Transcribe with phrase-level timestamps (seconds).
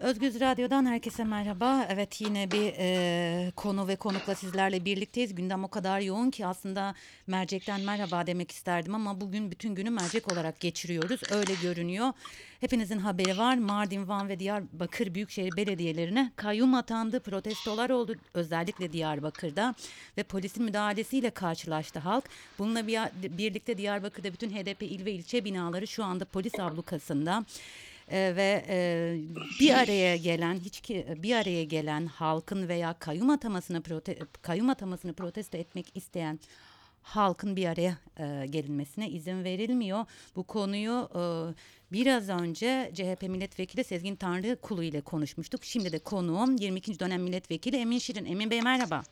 [0.00, 1.86] Özgüz Radyo'dan herkese merhaba.
[1.90, 5.34] Evet yine bir e, konu ve konukla sizlerle birlikteyiz.
[5.34, 6.94] Gündem o kadar yoğun ki aslında
[7.26, 11.20] mercekten merhaba demek isterdim ama bugün bütün günü mercek olarak geçiriyoruz.
[11.30, 12.12] Öyle görünüyor.
[12.60, 13.56] Hepinizin haberi var.
[13.56, 17.20] Mardin, Van ve Diyarbakır Büyükşehir Belediyelerine kayyum atandı.
[17.20, 19.74] Protestolar oldu özellikle Diyarbakır'da
[20.16, 22.24] ve polisin müdahalesiyle karşılaştı halk.
[22.58, 22.98] Bununla bir,
[23.38, 27.44] birlikte Diyarbakır'da bütün HDP il ve ilçe binaları şu anda polis ablukasında.
[28.10, 29.18] Ee, ve e,
[29.60, 35.12] bir araya gelen hiç ki bir araya gelen halkın veya kayyum atamasını prote, kayyum atamasını
[35.12, 36.40] protesto etmek isteyen
[37.02, 40.04] halkın bir araya e, gelinmesine izin verilmiyor.
[40.36, 41.20] Bu konuyu e,
[41.92, 45.64] biraz önce CHP milletvekili Sezgin Tanrıkulu ile konuşmuştuk.
[45.64, 47.00] Şimdi de konuğum 22.
[47.00, 48.24] dönem milletvekili Emin Şirin.
[48.24, 49.02] Emin Bey merhaba.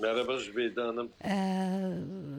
[0.00, 1.10] Merhaba Zübeyde Hanım.
[1.24, 1.32] Ee,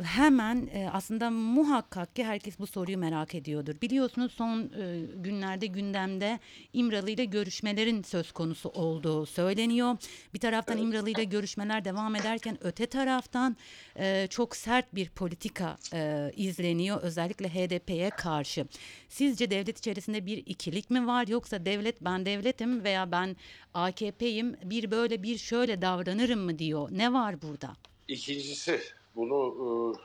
[0.03, 3.73] hemen e, aslında muhakkak ki herkes bu soruyu merak ediyordur.
[3.81, 6.39] Biliyorsunuz son e, günlerde gündemde
[6.73, 9.97] İmralı ile görüşmelerin söz konusu olduğu söyleniyor.
[10.33, 10.85] Bir taraftan Evet.
[10.85, 13.57] İmralı ile görüşmeler devam ederken öte taraftan
[13.99, 18.65] e, çok sert bir politika e, izleniyor özellikle HDP'ye karşı.
[19.09, 23.35] Sizce devlet içerisinde bir ikilik mi var yoksa devlet ben devletim veya ben
[23.73, 26.89] AKP'yim bir böyle bir şöyle davranırım mı diyor.
[26.91, 27.73] Ne var burada?
[28.07, 28.79] İkincisi
[29.15, 29.95] bunu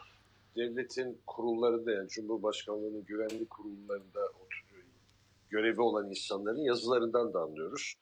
[0.57, 4.87] e, devletin kurullarında yani Cumhurbaşkanlığı'nın güvenlik kurullarında oturuyor,
[5.51, 7.95] görevi olan insanların yazılarından da anlıyoruz.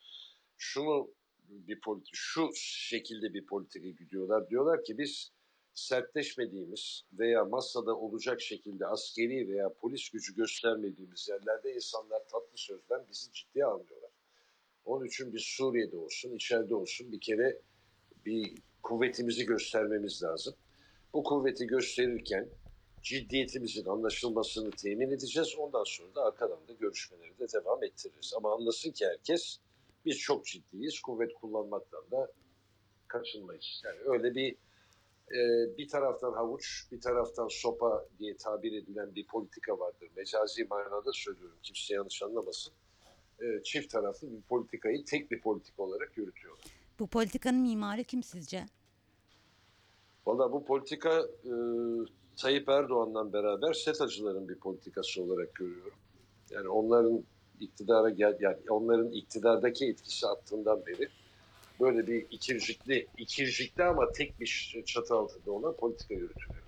[0.59, 1.11] Şunu
[1.49, 4.51] bir politik, şu şekilde bir politika gidiyorlar.
[4.51, 5.33] Diyorlar ki biz
[5.75, 13.33] sertleşmediğimiz veya masada olacak şekilde askeri veya polis gücü göstermediğimiz yerlerde insanlar tatlı sözden bizi
[13.33, 14.11] ciddiye almıyorlar.
[14.85, 17.61] Onun için biz Suriye'de olsun, içeride olsun bir kere
[18.27, 20.55] bir kuvvetimizi göstermemiz lazım.
[21.13, 22.49] Bu kuvveti gösterirken
[23.03, 25.55] ciddiyetimizin anlaşılmasını temin edeceğiz.
[25.59, 28.33] Ondan sonra da arkadan da görüşmeleri de devam ettiririz.
[28.37, 29.59] Ama anlasın ki herkes
[30.05, 31.01] biz çok ciddiyiz.
[31.01, 32.33] Kuvvet kullanmaktan da
[33.09, 33.83] kaçınmayız.
[33.85, 34.57] Yani öyle bir
[35.33, 35.39] e,
[35.79, 40.09] bir taraftan havuç, bir taraftan sopa diye tabir edilen bir politika vardır.
[40.17, 41.59] Mecazi manada söylüyorum.
[41.63, 42.73] Kimse yanlış anlamasın.
[43.41, 46.78] E, çift taraflı bir politikayı tek bir politika olarak yürütüyorlar.
[46.99, 48.67] Bu politikanın mimarı kim sizce?
[50.27, 51.53] Valla bu politika e,
[52.37, 55.93] Tayyip Erdoğan'la beraber SETA'cıların bir politikası olarak görüyorum.
[56.51, 57.25] Yani onların
[57.61, 61.09] iktidara gel, yani onların iktidardaki etkisi attığından beri
[61.81, 66.63] böyle bir ikircikli, ikircikli ama tek bir çatı altında olan politika yürütülüyor.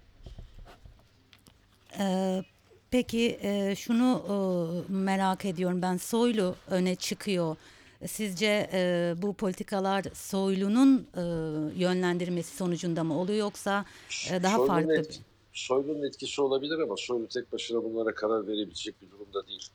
[1.98, 2.42] Ee,
[2.90, 7.56] peki e, şunu e, merak ediyorum ben Soylu öne çıkıyor.
[8.06, 11.21] Sizce e, bu politikalar Soylu'nun e,
[11.81, 13.84] yönlendirmesi sonucunda mı oluyor yoksa
[14.31, 14.94] e, daha Soylu'nun farklı?
[14.97, 15.21] etki-
[15.53, 19.69] Soylu'nun etkisi olabilir ama Soylu tek başına bunlara karar verebilecek bir durumda değil.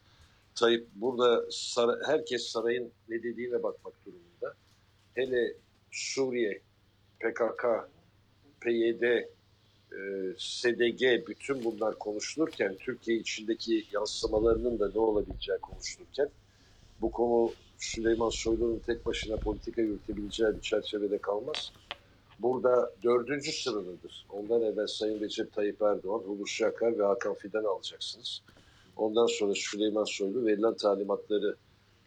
[0.56, 4.56] Tayyip burada sara- herkes sarayın ne dediğine bakmak durumunda.
[5.16, 5.54] Hele
[5.92, 6.62] Suriye,
[7.20, 7.66] PKK,
[8.62, 9.26] PYD, e,
[10.38, 16.30] SDG bütün bunlar konuşulurken Türkiye içindeki yansımalarının da ne olabileceği konuşulurken
[17.02, 21.72] bu konu Süleyman Soylu'nun tek başına politika yürütebileceği bir çerçevede kalmaz.
[22.40, 24.26] Burada dördüncü sıradadır.
[24.30, 28.42] Ondan evvel Sayın Recep Tayyip Erdoğan, Hulusi Akar ve Hakan Fidan alacaksınız.
[28.98, 31.56] Ondan sonra Süleyman Soylu verilen talimatları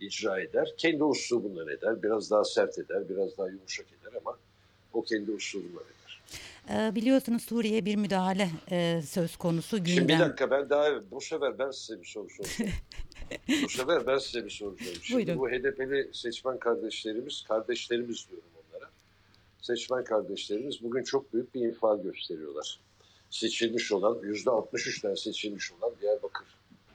[0.01, 0.75] icra eder.
[0.79, 2.03] Kendi uslubundan eder.
[2.03, 4.37] Biraz daha sert eder, biraz daha yumuşak eder ama
[4.93, 6.23] o kendi uslubundan eder.
[6.71, 10.21] Ee, biliyorsunuz Suriye bir müdahale e, söz konusu Şimdi bir gündem.
[10.21, 12.71] dakika ben daha bu sefer ben size bir soru soracağım.
[13.65, 14.99] bu sefer ben size bir soru soracağım.
[15.03, 15.39] Şimdi Buyurun.
[15.39, 18.91] bu HDP'li seçmen kardeşlerimiz, kardeşlerimiz diyorum onlara.
[19.63, 22.81] Seçmen kardeşlerimiz bugün çok büyük bir infial gösteriyorlar.
[23.31, 26.47] Seçilmiş olan, yüzde 63'ten seçilmiş olan Diyarbakır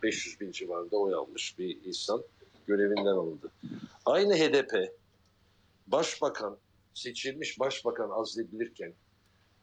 [0.03, 2.23] 500 bin civarında oy almış bir insan
[2.67, 3.51] görevinden alındı.
[4.05, 4.91] Aynı HDP
[5.87, 6.57] başbakan,
[6.93, 8.93] seçilmiş başbakan azledilirken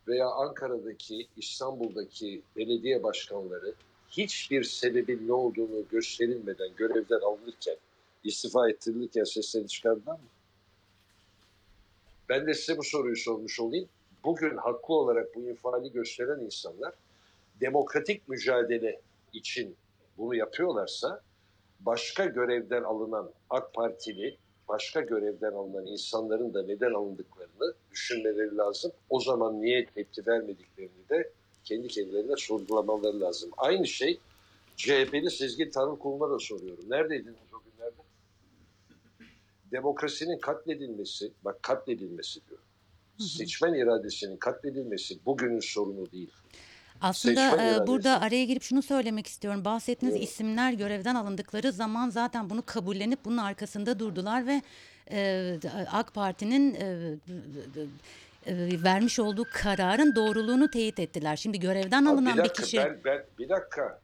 [0.09, 3.75] veya Ankara'daki, İstanbul'daki belediye başkanları
[4.11, 7.77] hiçbir sebebin ne olduğunu gösterilmeden görevden alınırken,
[8.25, 10.29] istifa ettirilirken seslerini çıkardılar mı?
[12.29, 13.89] Ben de size bu soruyu sormuş olayım.
[14.25, 16.95] Bugün haklı olarak bu infiali gösteren insanlar
[17.61, 19.01] demokratik mücadele
[19.33, 19.77] için
[20.19, 21.23] bunu yapıyorlarsa
[21.81, 24.37] başka görevden alınan AK Partili,
[24.69, 28.93] başka görevden alınan insanların da neden alındıklarını düşünmeleri lazım.
[29.11, 31.31] O zaman niye tepki vermediklerini de
[31.71, 33.51] kendi kendilerine sorgulamaları lazım.
[33.57, 34.21] Aynı şey
[34.77, 36.85] CHP'li Sezgin Tanrıkulu'na da soruyorum.
[36.89, 38.03] Neredeydiniz o günlerde?
[39.73, 42.61] Demokrasinin katledilmesi, bak katledilmesi diyor.
[43.19, 46.31] Seçmen iradesinin katledilmesi bugünün sorunu değil.
[47.01, 49.65] Aslında e, burada araya girip şunu söylemek istiyorum.
[49.65, 50.29] Bahsettiğiniz Evet.
[50.29, 54.63] isimler görevden alındıkları zaman zaten bunu kabullenip bunun arkasında durdular ve
[55.11, 55.59] e,
[55.93, 57.17] AK Parti'nin e,
[58.47, 61.37] e, vermiş olduğu kararın doğruluğunu teyit ettiler.
[61.37, 64.01] Şimdi görevden alınan bir bir, dakika, kişi ben, ben bir dakika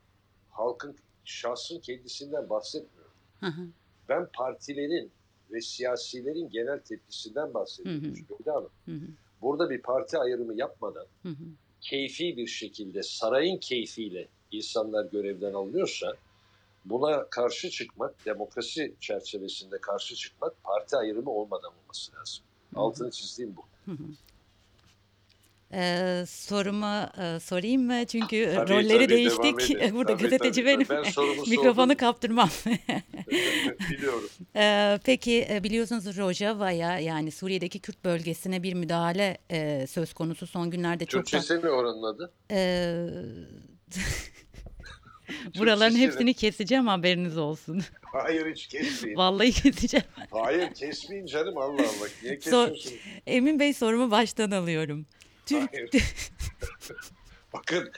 [0.51, 3.13] halkın şahsın kendisinden bahsetmiyorum.
[3.41, 3.63] Hı hı,
[4.09, 5.11] Ben partilerin
[5.51, 8.05] ve siyasilerin genel tepkisinden bahsediyorum.
[8.05, 8.93] Hı hı.
[8.93, 9.09] Hı hı,
[9.43, 11.45] Burada bir parti ayrımı yapmadan hı hı.
[11.81, 16.15] keyfi bir şekilde sarayın keyfiyle insanlar görevden alınıyorsa
[16.85, 22.45] buna karşı çıkmak, demokrasi çerçevesinde karşı çıkmak parti ayrımı olmadan olması lazım.
[22.75, 23.63] Altını çizdiğim bu.
[25.73, 28.07] E, soruma e, sorayım mı?
[28.07, 29.93] Çünkü Tabii, rolleri tabii, değiştik.
[29.95, 30.87] Burada Tabii, gazeteci tabii, benim.
[30.91, 31.97] Ben sorumu Mikrofonu sordum.
[31.97, 32.49] kaptırmam.
[33.91, 34.29] Biliyorum.
[34.57, 40.71] Ee, peki e, biliyorsunuz Rojava'ya yani Suriye'deki Kürt bölgesine bir müdahale e, söz konusu son
[40.71, 42.33] günlerde çok da Türkçesi ne oranın adı?
[42.51, 43.07] Ee,
[45.59, 45.99] buraların ne?
[45.99, 47.83] hepsini keseceğim haberiniz olsun.
[48.03, 49.19] Hayır hiç kesmeyin.
[49.19, 50.07] Vallahi keseceğim.
[50.31, 52.09] Hayır kesmeyin canım Allah Allah.
[52.23, 52.95] Niye Sor- kesiyorsunuz?
[53.27, 55.07] Emin Bey sorumu baştan alıyorum.
[55.47, 55.91] Türk Hayır.
[57.53, 57.93] Bakın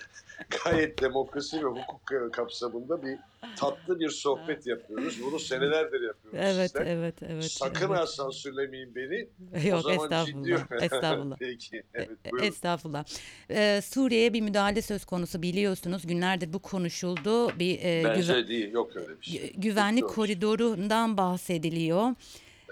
[0.64, 3.19] gayet demokrasi ve hukuk kapsamında bir
[3.56, 5.19] tatlı bir sohbet yapıyoruz.
[5.23, 6.87] Bunu senelerdir yapıyoruz Evet, sizler.
[6.87, 7.44] evet, evet.
[7.50, 8.08] Sakın evet.
[8.08, 9.29] sansürlemeyin beni.
[9.64, 10.82] o Yok zaman estağfurullah.
[10.82, 11.37] Estağfurullah.
[11.38, 11.82] Peki.
[11.94, 12.46] Evet, E- buyurun.
[12.46, 13.05] Estağfurullah.
[13.50, 16.06] Ee, Suriye'ye bir müdahale söz konusu biliyorsunuz.
[16.06, 17.58] Günlerdir bu konuşuldu.
[17.58, 18.73] Bir e, Bence güven- değil.
[18.73, 19.40] Yok öyle bir şey.
[19.40, 20.12] Gü- güvenlik Doğru.
[20.12, 22.14] koridorundan bahsediliyor.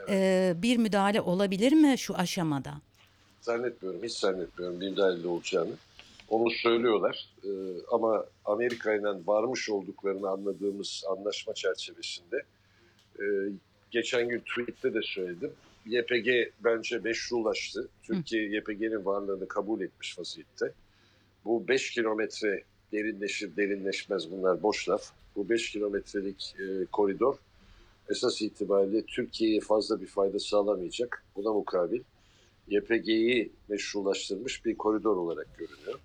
[0.08, 2.74] Ee, bir müdahale olabilir mi şu aşamada?
[3.40, 4.02] Zannetmiyorum.
[4.02, 5.70] Hiç zannetmiyorum bir müdahale olacağını.
[6.28, 7.28] Onu söylüyorlar.
[7.44, 7.48] Ee,
[7.90, 12.42] ama Amerika ile varmış olduklarını anladığımız anlaşma çerçevesinde
[13.20, 13.24] e,
[13.90, 15.52] geçen gün tweette de söyledim.
[15.86, 16.28] YPG
[16.64, 17.88] bence meşrulaştı.
[18.02, 20.72] Türkiye YPG'nin varlığını kabul etmiş vaziyette.
[21.44, 22.62] Bu 5 kilometre
[22.92, 25.10] derinleşir derinleşmez bunlar boş laf.
[25.36, 27.36] Bu 5 kilometrelik e, koridor
[28.10, 31.24] esas itibariyle Türkiye'ye fazla bir fayda sağlamayacak.
[31.36, 32.00] Buna mukabil
[32.68, 35.98] YPG'yi meşrulaştırmış bir koridor olarak görünüyor.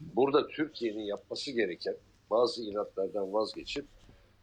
[0.00, 1.96] Burada Türkiye'nin yapması gereken
[2.30, 3.84] bazı inatlardan vazgeçip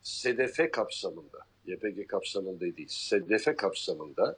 [0.01, 4.37] SDF kapsamında, YPG kapsamında değil, SDF kapsamında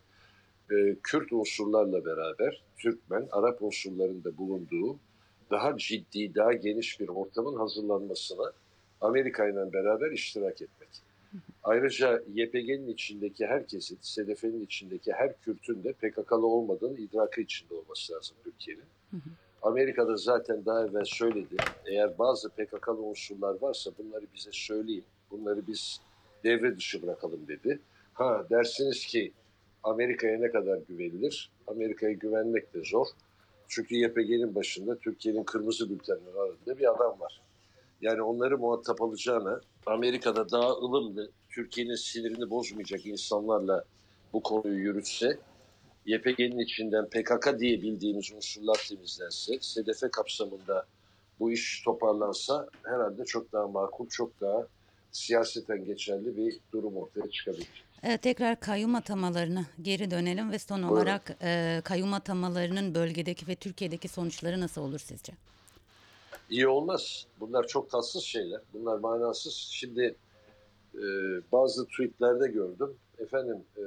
[0.72, 5.00] e, Kürt unsurlarla beraber Türkmen, Arap unsurlarının da bulunduğu
[5.52, 8.52] daha ciddi, daha geniş bir ortamın hazırlanmasına
[9.02, 10.90] Amerika ile beraber iştirak etmek.
[11.64, 18.36] Ayrıca YPG'nin içindeki herkesin, SDF'nin içindeki her Kürt'ün de PKK'lı olmadığını idrakı içinde olması lazım
[18.44, 18.86] Türkiye'nin.
[19.63, 21.56] Amerika'da zaten daha evvel söyledi.
[21.86, 25.04] Eğer bazı PKK'lı unsurlar varsa bunları bize söyleyin.
[25.31, 26.01] Bunları biz
[26.44, 27.80] devre dışı bırakalım dedi.
[28.13, 29.33] Ha dersiniz ki
[29.83, 31.51] Amerika'ya ne kadar güvenilir?
[31.68, 33.07] Amerika'ya güvenmek de zor.
[33.68, 37.42] Çünkü YPG'nin başında Türkiye'nin kırmızı bültenleri aradığı bir adam var.
[38.01, 43.83] Yani onları muhatap alacağına Amerika'da daha ılımlı, Türkiye'nin sinirini bozmayacak insanlarla
[44.33, 45.38] bu konuyu yürütse,
[46.06, 50.86] YPG'nin içinden PKK diye bildiğimiz unsurlar temizlense, SDF kapsamında
[51.40, 54.68] bu iş toparlansa herhalde çok daha makul, çok daha
[55.12, 57.84] siyaseten geçerli bir durum ortaya çıkabilir.
[58.04, 60.96] Ee, tekrar kayyum atamalarına geri dönelim ve son Buyurun.
[60.96, 65.34] olarak e, kayyum atamalarının bölgedeki ve Türkiye'deki sonuçları nasıl olur sizce?
[66.50, 67.26] İyi olmaz.
[67.40, 68.62] Bunlar çok tatsız şeyler.
[68.74, 69.54] Bunlar manasız.
[69.54, 70.16] Şimdi
[70.96, 71.02] e,
[71.52, 72.94] bazı tweetlerde gördüm.
[73.20, 73.84] Efendim e,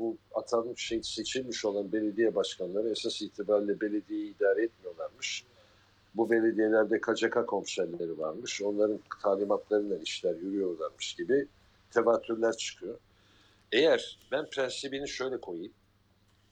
[0.00, 5.44] bu atanmış şey seçilmiş olan belediye başkanları esas itibariyle belediyeyi idare etmiyorlarmış.
[6.14, 8.62] Bu belediyelerde KCK komiserleri varmış.
[8.62, 11.46] Onların talimatlarıyla işler yürüyorlarmış gibi
[11.90, 12.98] tevatürler çıkıyor.
[13.72, 15.72] Eğer ben prensibini şöyle koyayım.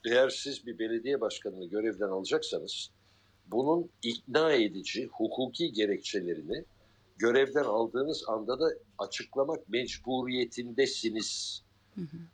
[0.04, 2.90] Eğer siz bir belediye başkanını görevden alacaksanız
[3.46, 6.64] bunun ikna edici hukuki gerekçelerini
[7.18, 11.62] görevden aldığınız anda da açıklamak mecburiyetindesiniz.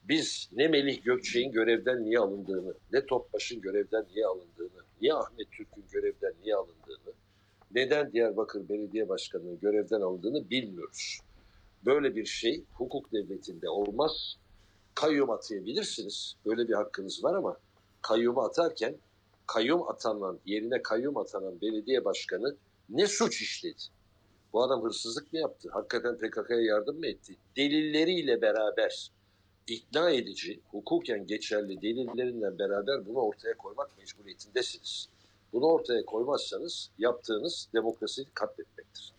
[0.08, 5.84] Biz ne Melih Gökçek'in görevden niye alındığını, ne Topbaş'ın görevden niye alındığını, niye Ahmet Türk'ün
[5.92, 7.14] görevden niye alındığını,
[7.74, 11.18] neden Diyarbakır Belediye Başkanı'nın görevden alındığını bilmiyoruz.
[11.86, 14.36] Böyle bir şey hukuk devletinde olmaz.
[14.94, 16.36] Kayyum atayabilirsiniz.
[16.46, 17.56] Böyle bir hakkınız var ama
[18.02, 18.96] kayyumu atarken
[19.46, 22.56] kayyum atanan, yerine kayyum atanan belediye başkanı
[22.88, 23.82] ne suç işledi?
[24.52, 25.68] Bu adam hırsızlık mı yaptı?
[25.72, 27.36] Hakikaten PKK'ya yardım mı etti?
[27.56, 29.10] Delilleriyle beraber
[29.66, 35.08] ikna edici, hukuken geçerli delillerinden beraber bunu ortaya koymak mecburiyetindesiniz.
[35.52, 39.12] Bunu ortaya koymazsanız yaptığınız demokrasiyi katletmektir.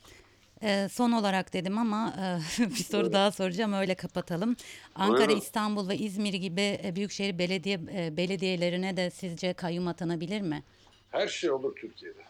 [0.64, 2.14] Ee, son olarak dedim ama
[2.60, 4.56] e, bir soru daha soracağım öyle kapatalım.
[4.96, 5.42] Ankara, Buyurun.
[5.42, 10.64] İstanbul ve İzmir gibi e, büyükşehir belediye e, belediyelerine de sizce kayyum atanabilir mi?
[11.12, 12.22] Her şey olur Türkiye'de.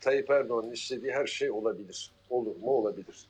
[0.00, 2.10] Tayyip Erdoğan'ın istediği her şey olabilir.
[2.30, 2.66] Olur mu?
[2.70, 3.26] Olabilir.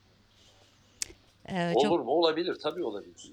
[1.48, 2.10] Ee, Olur çok mu?
[2.10, 2.54] Olabilir.
[2.62, 3.32] Tabii olabilir.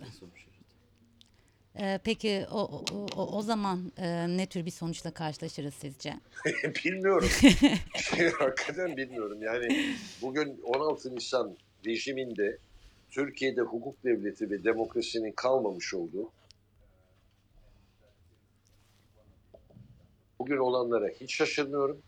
[1.79, 2.83] Ee, peki o, o,
[3.15, 6.13] o, o zaman e, ne tür bir sonuçla karşılaşırız sizce?
[6.85, 7.29] bilmiyorum.
[8.39, 9.43] Hakikaten bilmiyorum.
[9.43, 12.57] Yani bugün 16 Nisan rejiminde
[13.11, 16.31] Türkiye'de hukuk devleti ve demokrasinin kalmamış olduğu
[20.39, 22.01] bugün olanlara hiç şaşırmıyorum.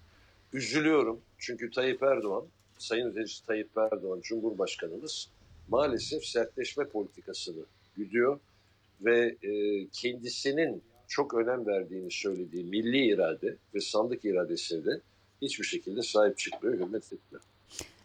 [0.53, 1.21] Üzülüyorum.
[1.37, 2.45] Çünkü Tayyip Erdoğan,
[2.77, 5.29] Sayın Recep Tayyip Erdoğan Cumhurbaşkanımız
[5.67, 7.65] maalesef sertleşme politikasını
[7.97, 8.39] güdüyor
[9.01, 15.01] ve e, kendisinin çok önem verdiğini söylediği milli irade ve sandık iradesine de
[15.41, 17.43] hiçbir şekilde sahip çıkmıyor, hürmet etmiyor.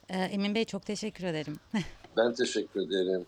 [0.08, 1.56] Ee, Emin Bey çok teşekkür ederim.
[2.16, 3.26] Ben teşekkür ederim.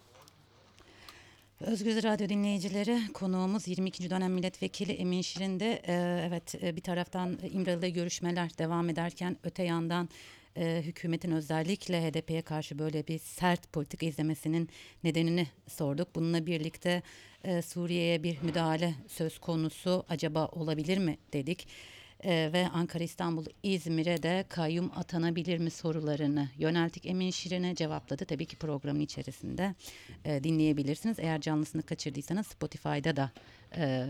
[1.60, 4.10] Özgür Radyo dinleyicileri konuğumuz 22.
[4.10, 5.92] dönem milletvekili Emin Şirin de e,
[6.28, 10.08] evet e, bir taraftan İmralı'da görüşmeler devam ederken öte yandan
[10.56, 14.68] e, hükümetin özellikle HDP'ye karşı böyle bir sert politika izlemesinin
[15.04, 16.14] nedenini sorduk.
[16.14, 17.02] Bununla birlikte
[17.44, 21.68] e, Suriye'ye bir müdahale söz konusu acaba olabilir mi dedik.
[22.24, 27.06] E, ve Ankara, İstanbul, İzmir'e de kayyum atanabilir mi sorularını yönelttik.
[27.06, 28.24] Emin Şirin'e cevapladı.
[28.24, 29.74] Tabii ki programın içerisinde
[30.24, 31.18] e, dinleyebilirsiniz.
[31.18, 33.30] Eğer canlısını kaçırdıysanız Spotify'da da
[33.76, 34.06] e,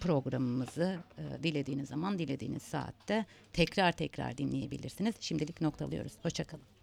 [0.00, 5.14] programımızı e, dilediğiniz zaman, dilediğiniz saatte tekrar tekrar dinleyebilirsiniz.
[5.20, 6.12] Şimdilik noktalıyoruz.
[6.22, 6.73] Hoşçakalın.